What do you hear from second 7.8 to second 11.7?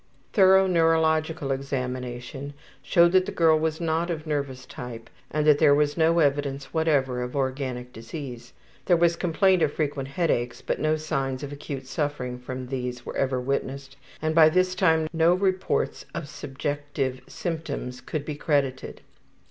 disease. There was complaint of frequent headaches, but no signs of